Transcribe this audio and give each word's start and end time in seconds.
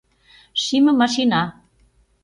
Шийме 0.63 0.91
машина 1.01 1.41